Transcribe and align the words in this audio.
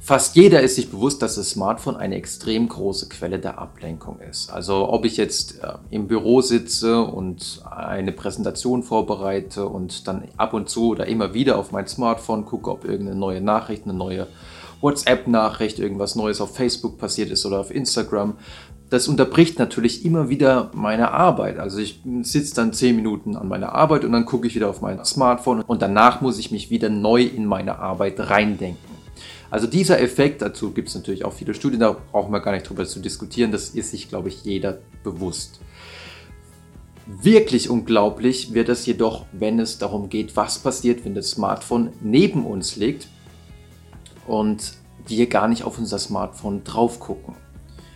Fast 0.00 0.36
jeder 0.36 0.60
ist 0.60 0.76
sich 0.76 0.90
bewusst, 0.90 1.20
dass 1.22 1.34
das 1.34 1.50
Smartphone 1.50 1.96
eine 1.96 2.14
extrem 2.14 2.68
große 2.68 3.08
Quelle 3.08 3.38
der 3.38 3.58
Ablenkung 3.58 4.20
ist. 4.20 4.50
Also 4.50 4.88
ob 4.88 5.04
ich 5.04 5.16
jetzt 5.16 5.62
äh, 5.62 5.72
im 5.90 6.06
Büro 6.06 6.40
sitze 6.42 7.00
und 7.02 7.62
eine 7.68 8.12
Präsentation 8.12 8.82
vorbereite 8.82 9.66
und 9.66 10.06
dann 10.06 10.28
ab 10.36 10.54
und 10.54 10.68
zu 10.68 10.90
oder 10.90 11.06
immer 11.06 11.34
wieder 11.34 11.58
auf 11.58 11.72
mein 11.72 11.88
Smartphone 11.88 12.44
gucke, 12.44 12.70
ob 12.70 12.84
irgendeine 12.84 13.18
neue 13.18 13.40
Nachricht, 13.40 13.84
eine 13.84 13.94
neue 13.94 14.28
WhatsApp-Nachricht, 14.80 15.78
irgendwas 15.78 16.14
Neues 16.14 16.40
auf 16.40 16.54
Facebook 16.54 16.98
passiert 16.98 17.30
ist 17.30 17.44
oder 17.46 17.58
auf 17.58 17.74
Instagram. 17.74 18.34
Das 18.88 19.08
unterbricht 19.08 19.58
natürlich 19.58 20.04
immer 20.04 20.28
wieder 20.28 20.70
meine 20.72 21.10
Arbeit. 21.10 21.58
Also 21.58 21.78
ich 21.78 22.00
sitze 22.22 22.54
dann 22.54 22.72
zehn 22.72 22.94
Minuten 22.94 23.34
an 23.34 23.48
meiner 23.48 23.72
Arbeit 23.72 24.04
und 24.04 24.12
dann 24.12 24.26
gucke 24.26 24.46
ich 24.46 24.54
wieder 24.54 24.68
auf 24.68 24.80
mein 24.80 25.04
Smartphone 25.04 25.62
und 25.62 25.82
danach 25.82 26.20
muss 26.20 26.38
ich 26.38 26.52
mich 26.52 26.70
wieder 26.70 26.88
neu 26.88 27.22
in 27.22 27.46
meine 27.46 27.80
Arbeit 27.80 28.20
reindenken. 28.20 28.85
Also 29.50 29.66
dieser 29.66 30.00
Effekt, 30.00 30.42
dazu 30.42 30.72
gibt 30.72 30.88
es 30.88 30.94
natürlich 30.94 31.24
auch 31.24 31.32
viele 31.32 31.54
Studien, 31.54 31.80
da 31.80 31.96
brauchen 32.12 32.32
wir 32.32 32.40
gar 32.40 32.52
nicht 32.52 32.68
drüber 32.68 32.84
zu 32.84 33.00
diskutieren, 33.00 33.52
das 33.52 33.70
ist 33.70 33.90
sich, 33.90 34.08
glaube 34.08 34.28
ich, 34.28 34.44
jeder 34.44 34.78
bewusst. 35.02 35.60
Wirklich 37.06 37.70
unglaublich 37.70 38.52
wird 38.52 38.68
es 38.68 38.84
jedoch, 38.84 39.26
wenn 39.32 39.60
es 39.60 39.78
darum 39.78 40.08
geht, 40.08 40.36
was 40.36 40.58
passiert, 40.58 41.04
wenn 41.04 41.14
das 41.14 41.30
Smartphone 41.30 41.92
neben 42.00 42.44
uns 42.44 42.76
liegt 42.76 43.08
und 44.26 44.72
wir 45.06 45.28
gar 45.28 45.46
nicht 45.46 45.62
auf 45.62 45.78
unser 45.78 45.98
Smartphone 45.98 46.64
drauf 46.64 46.98
gucken. 46.98 47.34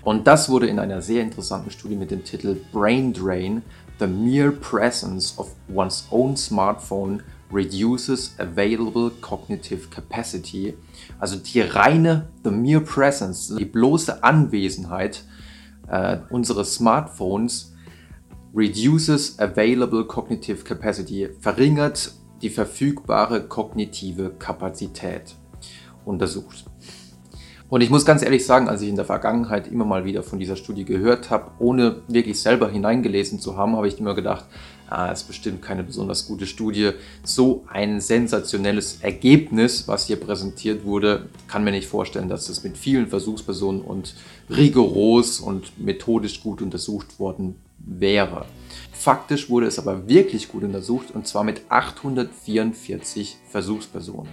Und 0.03 0.27
das 0.27 0.49
wurde 0.49 0.69
in 0.69 0.79
einer 0.79 1.03
sehr 1.03 1.23
interessanten 1.23 1.71
Studie 1.71 1.97
mit 1.97 2.11
dem 2.11 2.25
Titel 2.25 2.57
Brain 2.73 3.13
Drain, 3.13 3.63
The 3.99 4.07
Mere 4.07 4.53
Presence 4.53 5.37
of 5.37 5.55
One's 5.75 6.07
Own 6.11 6.37
Smartphone 6.37 7.23
reduces 7.51 8.35
available 8.39 9.11
cognitive 9.21 9.91
capacity. 9.91 10.75
Also 11.19 11.37
die 11.37 11.61
reine, 11.61 12.29
the 12.45 12.51
mere 12.51 12.81
presence, 12.81 13.55
die 13.57 13.65
bloße 13.65 14.23
Anwesenheit 14.23 15.25
äh, 15.89 16.19
unseres 16.31 16.75
Smartphones 16.75 17.75
reduces 18.55 19.39
available 19.39 20.05
cognitive 20.05 20.65
capacity, 20.65 21.29
verringert 21.41 22.13
die 22.43 22.51
verfügbare 22.51 23.47
kognitive 23.47 24.31
Kapazität 24.39 25.37
untersucht. 26.05 26.70
Und 27.71 27.83
ich 27.83 27.91
muss 27.91 28.05
ganz 28.05 28.23
ehrlich 28.23 28.45
sagen, 28.45 28.69
als 28.69 28.83
ich 28.83 28.89
in 28.89 28.97
der 28.97 29.05
Vergangenheit 29.05 29.69
immer 29.69 29.85
mal 29.85 30.05
wieder 30.05 30.25
von 30.25 30.41
dieser 30.41 30.57
Studie 30.57 30.85
gehört 30.85 31.31
habe, 31.31 31.53
ohne 31.61 32.03
wirklich 32.09 32.41
selber 32.41 32.69
hineingelesen 32.69 33.39
zu 33.39 33.57
haben, 33.57 33.77
habe 33.77 33.87
ich 33.87 34.01
immer 34.01 34.17
gedacht, 34.17 34.45
ah, 34.89 35.13
ist 35.13 35.29
bestimmt 35.29 35.63
keine 35.63 35.85
besonders 35.85 36.27
gute 36.27 36.47
Studie. 36.47 36.91
So 37.23 37.65
ein 37.69 38.01
sensationelles 38.01 38.99
Ergebnis, 39.03 39.87
was 39.87 40.09
hier 40.09 40.17
präsentiert 40.17 40.85
wurde, 40.85 41.29
kann 41.47 41.63
mir 41.63 41.71
nicht 41.71 41.87
vorstellen, 41.87 42.29
dass 42.29 42.49
das 42.49 42.65
mit 42.65 42.77
vielen 42.77 43.07
Versuchspersonen 43.07 43.83
und 43.83 44.17
rigoros 44.51 45.39
und 45.39 45.79
methodisch 45.79 46.43
gut 46.43 46.63
untersucht 46.63 47.21
worden 47.21 47.55
wäre. 47.85 48.47
Faktisch 48.93 49.49
wurde 49.49 49.67
es 49.67 49.79
aber 49.79 50.09
wirklich 50.09 50.49
gut 50.49 50.63
untersucht 50.63 51.11
und 51.15 51.27
zwar 51.27 51.43
mit 51.43 51.63
844 51.71 53.39
Versuchspersonen, 53.49 54.31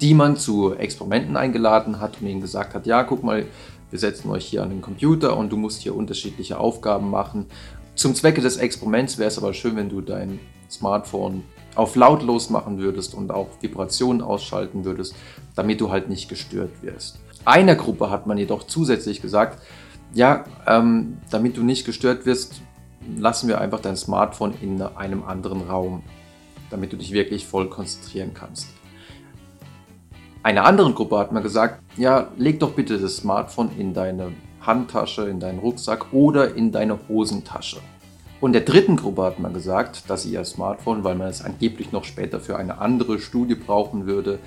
die 0.00 0.14
man 0.14 0.36
zu 0.36 0.74
Experimenten 0.74 1.36
eingeladen 1.36 2.00
hat 2.00 2.20
und 2.20 2.26
ihnen 2.26 2.40
gesagt 2.40 2.74
hat, 2.74 2.86
ja, 2.86 3.04
guck 3.04 3.22
mal, 3.22 3.46
wir 3.90 3.98
setzen 3.98 4.30
euch 4.30 4.46
hier 4.46 4.62
an 4.62 4.70
den 4.70 4.80
Computer 4.80 5.36
und 5.36 5.50
du 5.50 5.56
musst 5.56 5.82
hier 5.82 5.94
unterschiedliche 5.94 6.58
Aufgaben 6.58 7.10
machen. 7.10 7.46
Zum 7.94 8.14
Zwecke 8.14 8.40
des 8.40 8.56
Experiments 8.56 9.18
wäre 9.18 9.28
es 9.28 9.38
aber 9.38 9.54
schön, 9.54 9.76
wenn 9.76 9.88
du 9.88 10.00
dein 10.00 10.40
Smartphone 10.68 11.44
auf 11.74 11.96
lautlos 11.96 12.50
machen 12.50 12.78
würdest 12.78 13.14
und 13.14 13.30
auch 13.30 13.48
Vibrationen 13.60 14.22
ausschalten 14.22 14.84
würdest, 14.84 15.14
damit 15.54 15.80
du 15.80 15.90
halt 15.90 16.08
nicht 16.08 16.28
gestört 16.28 16.82
wirst. 16.82 17.20
Einer 17.44 17.74
Gruppe 17.74 18.10
hat 18.10 18.26
man 18.26 18.38
jedoch 18.38 18.64
zusätzlich 18.64 19.22
gesagt, 19.22 19.62
ja, 20.14 20.44
ähm, 20.66 21.18
damit 21.30 21.56
du 21.56 21.62
nicht 21.62 21.84
gestört 21.86 22.26
wirst, 22.26 22.60
lassen 23.16 23.48
wir 23.48 23.60
einfach 23.60 23.80
dein 23.80 23.96
Smartphone 23.96 24.54
in 24.60 24.80
einem 24.82 25.24
anderen 25.24 25.62
Raum, 25.62 26.02
damit 26.70 26.92
du 26.92 26.96
dich 26.96 27.12
wirklich 27.12 27.46
voll 27.46 27.68
konzentrieren 27.68 28.32
kannst. 28.34 28.68
Einer 30.42 30.64
anderen 30.64 30.94
Gruppe 30.94 31.18
hat 31.18 31.32
man 31.32 31.42
gesagt, 31.42 31.82
ja, 31.96 32.28
leg 32.38 32.60
doch 32.60 32.72
bitte 32.72 32.98
das 32.98 33.16
Smartphone 33.16 33.70
in 33.78 33.92
deine 33.92 34.32
Handtasche, 34.62 35.28
in 35.28 35.40
deinen 35.40 35.58
Rucksack 35.58 36.12
oder 36.12 36.54
in 36.54 36.72
deine 36.72 36.98
Hosentasche. 37.08 37.78
Und 38.40 38.54
der 38.54 38.62
dritten 38.62 38.96
Gruppe 38.96 39.22
hat 39.22 39.38
man 39.38 39.52
gesagt, 39.52 40.08
dass 40.08 40.22
sie 40.22 40.32
ihr 40.32 40.44
Smartphone, 40.44 41.04
weil 41.04 41.14
man 41.14 41.28
es 41.28 41.44
angeblich 41.44 41.92
noch 41.92 42.04
später 42.04 42.40
für 42.40 42.56
eine 42.56 42.78
andere 42.78 43.18
Studie 43.18 43.54
brauchen 43.54 44.06
würde, 44.06 44.38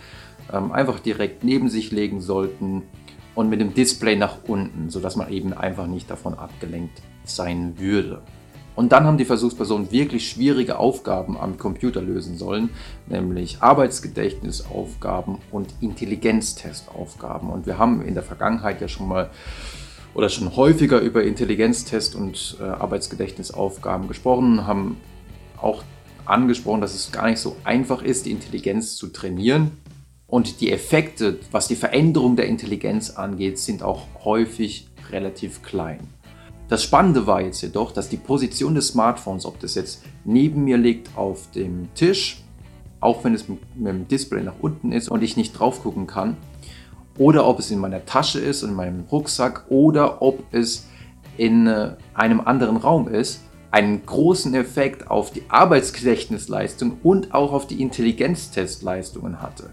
ähm, 0.51 0.71
einfach 0.71 0.99
direkt 0.99 1.43
neben 1.43 1.69
sich 1.69 1.91
legen 1.91 2.21
sollten 2.21 2.83
und 3.35 3.49
mit 3.49 3.61
dem 3.61 3.73
Display 3.75 4.15
nach 4.15 4.37
unten, 4.47 4.89
sodass 4.89 5.15
man 5.15 5.31
eben 5.31 5.53
einfach 5.53 5.85
nicht 5.85 6.09
davon 6.09 6.33
abgelenkt 6.33 7.01
sein 7.23 7.75
würde. 7.77 8.21
Und 8.75 8.91
dann 8.91 9.05
haben 9.05 9.17
die 9.17 9.25
Versuchspersonen 9.25 9.91
wirklich 9.91 10.27
schwierige 10.27 10.79
Aufgaben 10.79 11.37
am 11.37 11.57
Computer 11.57 12.01
lösen 12.01 12.37
sollen, 12.37 12.69
nämlich 13.07 13.61
Arbeitsgedächtnisaufgaben 13.61 15.37
und 15.51 15.73
Intelligenztestaufgaben. 15.81 17.49
Und 17.49 17.67
wir 17.67 17.77
haben 17.77 18.01
in 18.01 18.15
der 18.15 18.23
Vergangenheit 18.23 18.81
ja 18.81 18.87
schon 18.87 19.07
mal 19.07 19.29
oder 20.15 20.29
schon 20.29 20.55
häufiger 20.55 20.99
über 20.99 21.23
Intelligenztest 21.23 22.15
und 22.15 22.57
äh, 22.59 22.63
Arbeitsgedächtnisaufgaben 22.63 24.07
gesprochen, 24.07 24.67
haben 24.67 24.97
auch 25.57 25.83
angesprochen, 26.25 26.81
dass 26.81 26.93
es 26.93 27.11
gar 27.11 27.29
nicht 27.29 27.39
so 27.39 27.55
einfach 27.63 28.01
ist, 28.01 28.25
die 28.25 28.31
Intelligenz 28.31 28.95
zu 28.95 29.07
trainieren. 29.07 29.71
Und 30.27 30.61
die 30.61 30.71
Effekte, 30.71 31.39
was 31.51 31.67
die 31.67 31.75
Veränderung 31.75 32.35
der 32.35 32.47
Intelligenz 32.47 33.11
angeht, 33.11 33.59
sind 33.59 33.83
auch 33.83 34.07
häufig 34.23 34.87
relativ 35.11 35.61
klein. 35.61 35.99
Das 36.73 36.81
Spannende 36.81 37.27
war 37.27 37.39
jetzt 37.39 37.61
jedoch, 37.61 37.91
dass 37.91 38.09
die 38.09 38.17
Position 38.17 38.73
des 38.73 38.87
Smartphones, 38.87 39.45
ob 39.45 39.59
das 39.59 39.75
jetzt 39.75 40.01
neben 40.25 40.63
mir 40.63 40.79
liegt 40.79 41.15
auf 41.15 41.51
dem 41.51 41.93
Tisch, 41.93 42.41
auch 42.99 43.23
wenn 43.23 43.35
es 43.35 43.47
mit 43.47 43.59
dem 43.75 44.07
Display 44.07 44.41
nach 44.41 44.55
unten 44.59 44.91
ist 44.91 45.07
und 45.07 45.21
ich 45.21 45.37
nicht 45.37 45.51
drauf 45.53 45.83
gucken 45.83 46.07
kann, 46.07 46.35
oder 47.15 47.45
ob 47.45 47.59
es 47.59 47.69
in 47.69 47.77
meiner 47.77 48.07
Tasche 48.07 48.39
ist, 48.39 48.63
in 48.63 48.73
meinem 48.73 49.01
Rucksack 49.11 49.65
oder 49.69 50.23
ob 50.23 50.45
es 50.51 50.87
in 51.37 51.67
äh, 51.67 51.91
einem 52.15 52.41
anderen 52.41 52.77
Raum 52.77 53.07
ist, 53.07 53.41
einen 53.69 54.03
großen 54.03 54.55
Effekt 54.55 55.11
auf 55.11 55.29
die 55.29 55.43
Arbeitsgedächtnisleistung 55.49 56.97
und 57.03 57.35
auch 57.35 57.53
auf 57.53 57.67
die 57.67 57.83
Intelligenztestleistungen 57.83 59.43
hatte. 59.43 59.69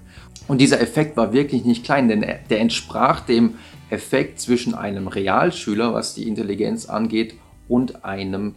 Und 0.49 0.60
dieser 0.60 0.83
Effekt 0.83 1.16
war 1.16 1.33
wirklich 1.33 1.65
nicht 1.65 1.83
klein, 1.83 2.09
denn 2.09 2.21
der 2.21 2.60
entsprach 2.60 3.21
dem 3.21 3.55
Effekt 3.91 4.41
zwischen 4.41 4.75
einem 4.75 5.09
Realschüler, 5.09 5.93
was 5.93 6.15
die 6.15 6.28
Intelligenz 6.28 6.87
angeht, 6.87 7.34
und 7.69 8.05
einem 8.05 8.55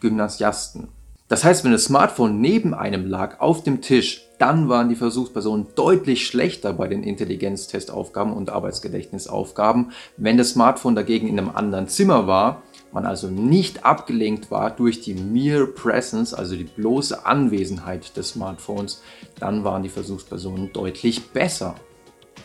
Gymnasiasten. 0.00 0.88
Das 1.32 1.44
heißt, 1.44 1.64
wenn 1.64 1.72
das 1.72 1.84
Smartphone 1.84 2.42
neben 2.42 2.74
einem 2.74 3.06
lag 3.06 3.40
auf 3.40 3.62
dem 3.62 3.80
Tisch, 3.80 4.28
dann 4.38 4.68
waren 4.68 4.90
die 4.90 4.96
Versuchspersonen 4.96 5.68
deutlich 5.76 6.26
schlechter 6.26 6.74
bei 6.74 6.88
den 6.88 7.02
Intelligenztestaufgaben 7.02 8.34
und 8.34 8.50
Arbeitsgedächtnisaufgaben. 8.50 9.92
Wenn 10.18 10.36
das 10.36 10.50
Smartphone 10.50 10.94
dagegen 10.94 11.28
in 11.28 11.38
einem 11.38 11.48
anderen 11.48 11.88
Zimmer 11.88 12.26
war, 12.26 12.62
man 12.92 13.06
also 13.06 13.28
nicht 13.28 13.86
abgelenkt 13.86 14.50
war 14.50 14.70
durch 14.70 15.00
die 15.00 15.14
Mere 15.14 15.68
Presence, 15.68 16.34
also 16.34 16.54
die 16.54 16.64
bloße 16.64 17.24
Anwesenheit 17.24 18.14
des 18.16 18.30
Smartphones, 18.30 19.02
dann 19.38 19.64
waren 19.64 19.82
die 19.82 19.88
Versuchspersonen 19.88 20.72
deutlich 20.74 21.30
besser. 21.30 21.76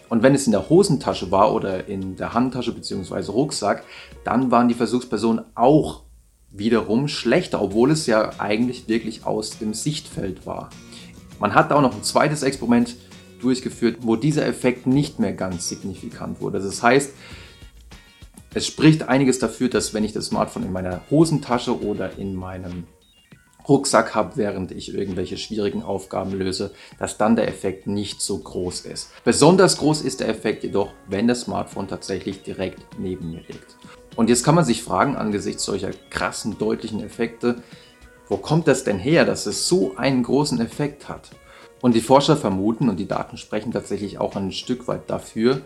Und 0.09 0.23
wenn 0.23 0.35
es 0.35 0.45
in 0.45 0.51
der 0.51 0.69
Hosentasche 0.69 1.31
war 1.31 1.53
oder 1.53 1.87
in 1.87 2.15
der 2.15 2.33
Handtasche 2.33 2.71
bzw. 2.71 3.31
Rucksack, 3.31 3.83
dann 4.23 4.51
waren 4.51 4.67
die 4.67 4.73
Versuchspersonen 4.73 5.43
auch 5.55 6.03
wiederum 6.51 7.07
schlechter, 7.07 7.61
obwohl 7.61 7.91
es 7.91 8.07
ja 8.07 8.31
eigentlich 8.39 8.87
wirklich 8.87 9.25
aus 9.25 9.59
dem 9.59 9.73
Sichtfeld 9.73 10.45
war. 10.45 10.69
Man 11.39 11.53
hat 11.53 11.71
auch 11.71 11.81
noch 11.81 11.93
ein 11.93 12.03
zweites 12.03 12.43
Experiment 12.43 12.95
durchgeführt, 13.41 13.97
wo 14.01 14.15
dieser 14.15 14.45
Effekt 14.45 14.87
nicht 14.87 15.19
mehr 15.19 15.33
ganz 15.33 15.69
signifikant 15.69 16.41
wurde. 16.41 16.59
Das 16.59 16.81
heißt, 16.81 17.13
es 18.53 18.65
spricht 18.65 19.03
einiges 19.07 19.37
dafür, 19.39 19.69
dass 19.69 19.93
wenn 19.93 20.03
ich 20.03 20.13
das 20.13 20.27
Smartphone 20.27 20.63
in 20.63 20.71
meiner 20.71 21.01
Hosentasche 21.11 21.79
oder 21.83 22.17
in 22.17 22.33
meinem 22.33 22.85
Rucksack 23.67 24.15
habe, 24.15 24.37
während 24.37 24.71
ich 24.71 24.93
irgendwelche 24.93 25.37
schwierigen 25.37 25.83
Aufgaben 25.83 26.31
löse, 26.31 26.71
dass 26.99 27.17
dann 27.17 27.35
der 27.35 27.47
Effekt 27.47 27.87
nicht 27.87 28.21
so 28.21 28.37
groß 28.37 28.81
ist. 28.81 29.11
Besonders 29.23 29.77
groß 29.77 30.01
ist 30.01 30.19
der 30.19 30.29
Effekt 30.29 30.63
jedoch, 30.63 30.93
wenn 31.07 31.27
das 31.27 31.41
Smartphone 31.41 31.87
tatsächlich 31.87 32.43
direkt 32.43 32.79
neben 32.97 33.31
mir 33.31 33.41
liegt. 33.41 33.75
Und 34.15 34.29
jetzt 34.29 34.43
kann 34.43 34.55
man 34.55 34.65
sich 34.65 34.81
fragen, 34.81 35.15
angesichts 35.15 35.63
solcher 35.63 35.91
krassen, 36.09 36.57
deutlichen 36.57 37.03
Effekte, 37.03 37.61
wo 38.29 38.37
kommt 38.37 38.67
das 38.67 38.83
denn 38.83 38.99
her, 38.99 39.25
dass 39.25 39.45
es 39.45 39.67
so 39.67 39.95
einen 39.95 40.23
großen 40.23 40.59
Effekt 40.59 41.07
hat? 41.07 41.29
Und 41.81 41.93
die 41.93 42.01
Forscher 42.01 42.35
vermuten, 42.35 42.89
und 42.89 42.97
die 42.97 43.07
Daten 43.07 43.37
sprechen 43.37 43.71
tatsächlich 43.71 44.17
auch 44.17 44.35
ein 44.35 44.51
Stück 44.51 44.87
weit 44.87 45.09
dafür, 45.09 45.61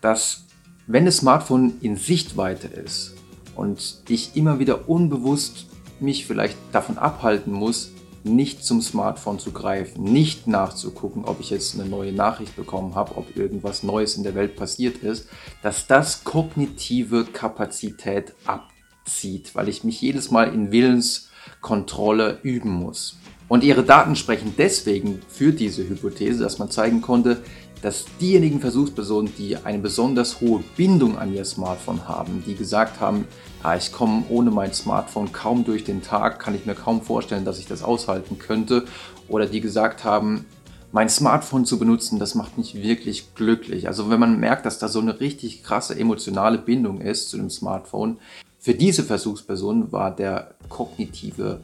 dass 0.00 0.44
wenn 0.86 1.04
das 1.04 1.18
Smartphone 1.18 1.74
in 1.80 1.96
Sichtweite 1.96 2.66
ist 2.66 3.14
und 3.54 4.02
ich 4.08 4.34
immer 4.36 4.58
wieder 4.58 4.88
unbewusst 4.88 5.66
mich 6.02 6.26
vielleicht 6.26 6.56
davon 6.72 6.98
abhalten 6.98 7.52
muss, 7.52 7.92
nicht 8.24 8.64
zum 8.64 8.80
Smartphone 8.82 9.38
zu 9.38 9.52
greifen, 9.52 10.04
nicht 10.04 10.46
nachzugucken, 10.46 11.24
ob 11.24 11.40
ich 11.40 11.50
jetzt 11.50 11.74
eine 11.74 11.88
neue 11.88 12.12
Nachricht 12.12 12.56
bekommen 12.56 12.94
habe, 12.94 13.16
ob 13.16 13.36
irgendwas 13.36 13.82
Neues 13.82 14.16
in 14.16 14.22
der 14.22 14.34
Welt 14.34 14.56
passiert 14.56 14.98
ist, 14.98 15.28
dass 15.62 15.86
das 15.86 16.24
kognitive 16.24 17.24
Kapazität 17.24 18.34
abzieht, 18.44 19.54
weil 19.54 19.68
ich 19.68 19.82
mich 19.84 20.00
jedes 20.00 20.30
Mal 20.30 20.52
in 20.54 20.70
Willenskontrolle 20.70 22.38
üben 22.42 22.70
muss. 22.70 23.16
Und 23.48 23.64
ihre 23.64 23.82
Daten 23.82 24.16
sprechen 24.16 24.54
deswegen 24.56 25.20
für 25.28 25.52
diese 25.52 25.86
Hypothese, 25.86 26.42
dass 26.42 26.58
man 26.58 26.70
zeigen 26.70 27.02
konnte, 27.02 27.42
dass 27.82 28.06
diejenigen 28.20 28.60
Versuchspersonen, 28.60 29.32
die 29.36 29.56
eine 29.56 29.78
besonders 29.78 30.40
hohe 30.40 30.62
Bindung 30.76 31.18
an 31.18 31.34
ihr 31.34 31.44
Smartphone 31.44 32.06
haben, 32.06 32.44
die 32.46 32.54
gesagt 32.54 33.00
haben, 33.00 33.26
ja, 33.62 33.76
ich 33.76 33.92
komme 33.92 34.24
ohne 34.28 34.50
mein 34.50 34.72
Smartphone 34.72 35.32
kaum 35.32 35.64
durch 35.64 35.84
den 35.84 36.02
Tag, 36.02 36.38
kann 36.38 36.54
ich 36.54 36.66
mir 36.66 36.74
kaum 36.74 37.02
vorstellen, 37.02 37.44
dass 37.44 37.58
ich 37.58 37.66
das 37.66 37.82
aushalten 37.82 38.38
könnte, 38.38 38.84
oder 39.28 39.46
die 39.46 39.60
gesagt 39.60 40.04
haben, 40.04 40.44
mein 40.90 41.08
Smartphone 41.08 41.64
zu 41.64 41.78
benutzen, 41.78 42.18
das 42.18 42.34
macht 42.34 42.58
mich 42.58 42.74
wirklich 42.74 43.34
glücklich. 43.34 43.88
Also 43.88 44.10
wenn 44.10 44.20
man 44.20 44.38
merkt, 44.38 44.66
dass 44.66 44.78
da 44.78 44.88
so 44.88 45.00
eine 45.00 45.20
richtig 45.20 45.62
krasse 45.62 45.98
emotionale 45.98 46.58
Bindung 46.58 47.00
ist 47.00 47.30
zu 47.30 47.38
dem 47.38 47.48
Smartphone, 47.48 48.18
für 48.58 48.74
diese 48.74 49.02
Versuchspersonen 49.02 49.90
war 49.90 50.14
der 50.14 50.54
kognitive 50.68 51.60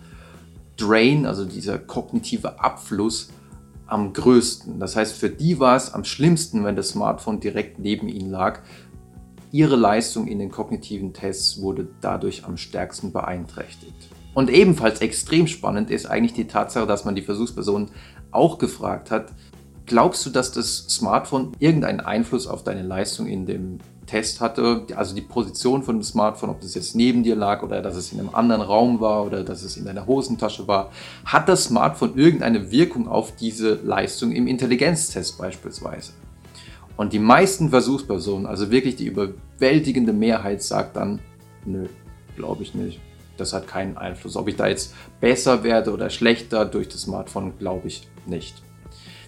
Drain, 0.76 1.26
also 1.26 1.44
dieser 1.44 1.78
kognitive 1.78 2.60
Abfluss, 2.60 3.28
am 3.86 4.12
größten. 4.12 4.78
Das 4.80 4.96
heißt, 4.96 5.14
für 5.14 5.30
die 5.30 5.58
war 5.58 5.76
es 5.76 5.94
am 5.94 6.04
schlimmsten, 6.04 6.64
wenn 6.64 6.76
das 6.76 6.90
Smartphone 6.90 7.40
direkt 7.40 7.78
neben 7.78 8.08
ihnen 8.08 8.30
lag. 8.30 8.60
Ihre 9.50 9.76
Leistung 9.76 10.26
in 10.26 10.38
den 10.38 10.50
kognitiven 10.50 11.12
Tests 11.12 11.60
wurde 11.60 11.88
dadurch 12.00 12.44
am 12.44 12.56
stärksten 12.56 13.12
beeinträchtigt. 13.12 14.08
Und 14.34 14.50
ebenfalls 14.50 15.00
extrem 15.00 15.46
spannend 15.46 15.90
ist 15.90 16.06
eigentlich 16.06 16.34
die 16.34 16.46
Tatsache, 16.46 16.86
dass 16.86 17.04
man 17.04 17.14
die 17.14 17.22
Versuchspersonen 17.22 17.90
auch 18.30 18.58
gefragt 18.58 19.10
hat, 19.10 19.32
glaubst 19.86 20.24
du, 20.26 20.30
dass 20.30 20.52
das 20.52 20.86
Smartphone 20.88 21.52
irgendeinen 21.58 22.00
Einfluss 22.00 22.46
auf 22.46 22.62
deine 22.62 22.82
Leistung 22.82 23.26
in 23.26 23.46
dem 23.46 23.78
Test 24.06 24.40
hatte, 24.40 24.86
also 24.96 25.14
die 25.14 25.22
Position 25.22 25.82
von 25.82 25.96
dem 25.96 26.02
Smartphone, 26.02 26.50
ob 26.50 26.60
das 26.60 26.74
jetzt 26.74 26.94
neben 26.94 27.22
dir 27.22 27.36
lag 27.36 27.62
oder 27.62 27.82
dass 27.82 27.96
es 27.96 28.12
in 28.12 28.20
einem 28.20 28.34
anderen 28.34 28.62
Raum 28.62 29.00
war 29.00 29.24
oder 29.24 29.44
dass 29.44 29.62
es 29.62 29.76
in 29.76 29.84
deiner 29.84 30.06
Hosentasche 30.06 30.68
war, 30.68 30.90
hat 31.24 31.48
das 31.48 31.64
Smartphone 31.64 32.16
irgendeine 32.16 32.70
Wirkung 32.70 33.08
auf 33.08 33.34
diese 33.36 33.74
Leistung 33.74 34.32
im 34.32 34.46
Intelligenztest 34.46 35.38
beispielsweise? 35.38 36.12
Und 36.98 37.12
die 37.12 37.20
meisten 37.20 37.70
Versuchspersonen, 37.70 38.44
also 38.44 38.72
wirklich 38.72 38.96
die 38.96 39.06
überwältigende 39.06 40.12
Mehrheit, 40.12 40.64
sagt 40.64 40.96
dann, 40.96 41.20
nö, 41.64 41.86
glaube 42.34 42.64
ich 42.64 42.74
nicht. 42.74 43.00
Das 43.36 43.52
hat 43.52 43.68
keinen 43.68 43.96
Einfluss. 43.96 44.36
Ob 44.36 44.48
ich 44.48 44.56
da 44.56 44.66
jetzt 44.66 44.92
besser 45.20 45.62
werde 45.62 45.92
oder 45.92 46.10
schlechter 46.10 46.64
durch 46.64 46.88
das 46.88 47.02
Smartphone, 47.02 47.56
glaube 47.56 47.86
ich 47.86 48.08
nicht. 48.26 48.62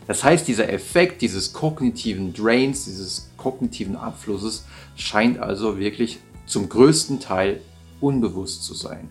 Das 0.09 0.25
heißt, 0.25 0.49
dieser 0.49 0.69
Effekt 0.69 1.23
dieses 1.23 1.53
kognitiven 1.53 2.35
Drains, 2.35 2.87
dieses 2.87 3.31
kognitiven 3.37 3.95
Abflusses 3.95 4.65
scheint 4.97 5.39
also 5.39 5.79
wirklich 5.79 6.19
zum 6.47 6.69
größten 6.69 7.21
Teil 7.21 7.61
unbewusst 8.01 8.65
zu 8.65 8.75
sein. 8.75 9.11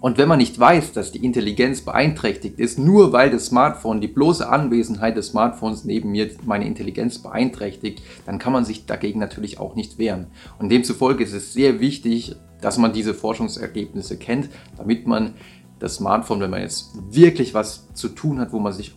Und 0.00 0.18
wenn 0.18 0.28
man 0.28 0.38
nicht 0.38 0.58
weiß, 0.58 0.92
dass 0.92 1.12
die 1.12 1.24
Intelligenz 1.24 1.80
beeinträchtigt 1.80 2.58
ist, 2.58 2.78
nur 2.78 3.12
weil 3.12 3.30
das 3.30 3.46
Smartphone, 3.46 4.00
die 4.00 4.08
bloße 4.08 4.48
Anwesenheit 4.48 5.16
des 5.16 5.28
Smartphones 5.28 5.84
neben 5.84 6.10
mir 6.10 6.30
meine 6.44 6.66
Intelligenz 6.66 7.18
beeinträchtigt, 7.18 8.02
dann 8.26 8.38
kann 8.38 8.52
man 8.52 8.64
sich 8.64 8.86
dagegen 8.86 9.18
natürlich 9.18 9.58
auch 9.58 9.74
nicht 9.74 9.98
wehren. 9.98 10.26
Und 10.58 10.70
demzufolge 10.70 11.24
ist 11.24 11.32
es 11.32 11.52
sehr 11.52 11.80
wichtig, 11.80 12.36
dass 12.60 12.78
man 12.78 12.92
diese 12.92 13.14
Forschungsergebnisse 13.14 14.18
kennt, 14.18 14.48
damit 14.76 15.06
man 15.06 15.34
das 15.78 15.96
Smartphone, 15.96 16.40
wenn 16.40 16.50
man 16.50 16.62
jetzt 16.62 16.92
wirklich 17.10 17.54
was 17.54 17.92
zu 17.94 18.08
tun 18.08 18.38
hat, 18.38 18.52
wo 18.52 18.58
man 18.58 18.72
sich 18.72 18.94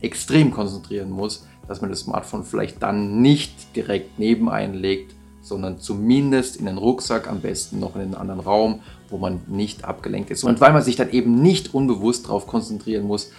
extrem 0.00 0.50
konzentrieren 0.50 1.10
muss, 1.10 1.46
dass 1.68 1.80
man 1.80 1.90
das 1.90 2.00
Smartphone 2.00 2.44
vielleicht 2.44 2.82
dann 2.82 3.22
nicht 3.22 3.76
direkt 3.76 4.18
neben 4.18 4.50
einlegt, 4.50 5.14
sondern 5.42 5.78
zumindest 5.78 6.56
in 6.56 6.66
den 6.66 6.78
Rucksack, 6.78 7.28
am 7.28 7.40
besten 7.40 7.80
noch 7.80 7.96
in 7.96 8.02
einen 8.02 8.14
anderen 8.14 8.40
Raum, 8.40 8.80
wo 9.10 9.18
man 9.18 9.40
nicht 9.48 9.84
abgelenkt 9.84 10.30
ist. 10.30 10.44
Und 10.44 10.60
weil 10.60 10.72
man 10.72 10.82
sich 10.82 10.96
dann 10.96 11.10
eben 11.10 11.42
nicht 11.42 11.74
unbewusst 11.74 12.26
darauf 12.26 12.46
konzentrieren 12.46 13.06
muss, 13.06 13.30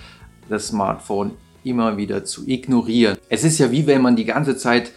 das 0.50 0.68
Smartphone 0.68 1.32
immer 1.64 1.98
wieder 1.98 2.26
zu 2.26 2.48
ignorieren. 2.48 3.18
Es 3.30 3.44
ist 3.44 3.58
ja 3.58 3.72
wie 3.72 3.88
wenn 3.88 4.02
man 4.02 4.16
die 4.16 4.26
ganze 4.26 4.58
Zeit 4.58 4.92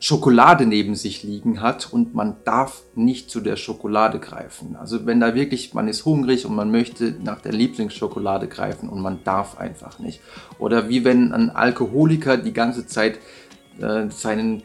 Schokolade 0.00 0.66
neben 0.66 0.96
sich 0.96 1.22
liegen 1.22 1.60
hat 1.60 1.92
und 1.92 2.12
man 2.12 2.34
darf 2.42 2.82
nicht 2.96 3.30
zu 3.30 3.40
der 3.40 3.54
Schokolade 3.54 4.18
greifen. 4.18 4.74
Also 4.74 5.06
wenn 5.06 5.20
da 5.20 5.36
wirklich, 5.36 5.74
man 5.74 5.86
ist 5.86 6.04
hungrig 6.04 6.44
und 6.44 6.56
man 6.56 6.72
möchte 6.72 7.14
nach 7.22 7.40
der 7.40 7.52
Lieblingsschokolade 7.52 8.48
greifen 8.48 8.88
und 8.88 9.00
man 9.00 9.22
darf 9.22 9.58
einfach 9.58 10.00
nicht. 10.00 10.20
Oder 10.58 10.88
wie 10.88 11.04
wenn 11.04 11.32
ein 11.32 11.50
Alkoholiker 11.50 12.36
die 12.36 12.52
ganze 12.52 12.88
Zeit 12.88 13.20
äh, 13.80 14.10
seinen 14.10 14.64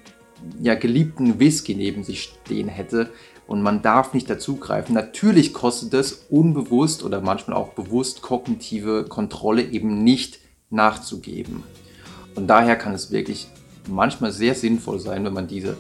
ja, 0.62 0.76
geliebten 0.76 1.40
Whisky 1.40 1.76
neben 1.76 2.04
sich 2.04 2.24
stehen 2.24 2.68
hätte 2.68 3.10
und 3.48 3.62
man 3.62 3.82
darf 3.82 4.14
nicht 4.14 4.30
dazugreifen. 4.30 4.94
Natürlich 4.94 5.54
kostet 5.54 5.94
es 5.94 6.26
unbewusst 6.30 7.04
oder 7.04 7.22
manchmal 7.22 7.58
auch 7.58 7.70
bewusst 7.70 8.22
kognitive 8.22 9.06
Kontrolle 9.06 9.64
eben 9.64 10.04
nicht 10.04 10.40
nachzugeben. 10.70 11.64
Und 12.36 12.48
daher 12.48 12.76
kann 12.76 12.94
es 12.94 13.12
wirklich 13.12 13.48
manchmal 13.88 14.32
sehr 14.32 14.54
sinnvoll 14.54 15.00
sein, 15.00 15.24
wenn 15.26 15.34
man 15.34 15.48
diese 15.48 15.78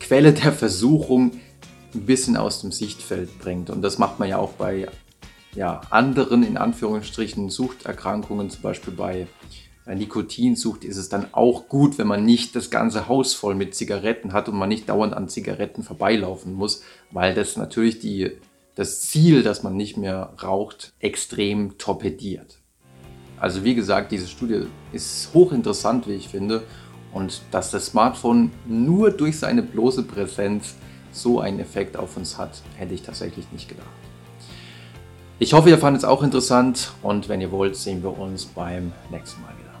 Quelle 0.00 0.32
der 0.32 0.52
Versuchung 0.52 1.32
ein 1.94 2.06
bisschen 2.06 2.36
aus 2.36 2.62
dem 2.62 2.72
Sichtfeld 2.72 3.38
bringt. 3.38 3.70
Und 3.70 3.82
das 3.82 3.98
macht 3.98 4.18
man 4.18 4.28
ja 4.28 4.38
auch 4.38 4.52
bei 4.52 4.88
ja, 5.54 5.82
anderen, 5.90 6.42
in 6.42 6.56
Anführungsstrichen, 6.56 7.48
Suchterkrankungen, 7.48 8.50
zum 8.50 8.62
Beispiel 8.62 8.92
bei 8.92 9.28
Nikotinsucht 9.86 10.84
ist 10.84 10.96
es 10.96 11.10
dann 11.10 11.26
auch 11.32 11.68
gut, 11.68 11.98
wenn 11.98 12.06
man 12.06 12.24
nicht 12.24 12.56
das 12.56 12.70
ganze 12.70 13.08
Haus 13.08 13.34
voll 13.34 13.54
mit 13.54 13.74
Zigaretten 13.74 14.32
hat 14.32 14.48
und 14.48 14.56
man 14.56 14.68
nicht 14.68 14.88
dauernd 14.88 15.12
an 15.12 15.28
Zigaretten 15.28 15.82
vorbeilaufen 15.82 16.54
muss, 16.54 16.82
weil 17.10 17.34
das 17.34 17.56
natürlich 17.56 17.98
die, 17.98 18.32
das 18.74 19.02
Ziel, 19.02 19.42
dass 19.42 19.62
man 19.62 19.76
nicht 19.76 19.98
mehr 19.98 20.32
raucht, 20.42 20.94
extrem 21.00 21.76
torpediert. 21.76 22.58
Also 23.38 23.62
wie 23.62 23.74
gesagt, 23.74 24.10
diese 24.10 24.26
Studie 24.26 24.66
ist 24.92 25.28
hochinteressant, 25.34 26.08
wie 26.08 26.14
ich 26.14 26.28
finde, 26.28 26.62
und 27.12 27.42
dass 27.50 27.70
das 27.70 27.86
Smartphone 27.86 28.50
nur 28.66 29.10
durch 29.10 29.38
seine 29.38 29.62
bloße 29.62 30.02
Präsenz 30.02 30.74
so 31.12 31.40
einen 31.40 31.60
Effekt 31.60 31.96
auf 31.96 32.16
uns 32.16 32.38
hat, 32.38 32.62
hätte 32.76 32.94
ich 32.94 33.02
tatsächlich 33.02 33.46
nicht 33.52 33.68
gedacht. 33.68 33.86
Ich 35.38 35.52
hoffe, 35.52 35.68
ihr 35.68 35.78
fandet 35.78 36.02
es 36.02 36.08
auch 36.08 36.22
interessant 36.22 36.92
und 37.02 37.28
wenn 37.28 37.40
ihr 37.40 37.52
wollt, 37.52 37.76
sehen 37.76 38.02
wir 38.02 38.18
uns 38.18 38.46
beim 38.46 38.92
nächsten 39.10 39.42
Mal 39.42 39.52
wieder. 39.58 39.73